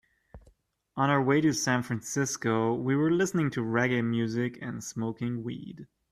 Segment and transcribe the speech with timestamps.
[0.95, 5.85] On our way to San Francisco, we were listening to reggae music and smoking weed.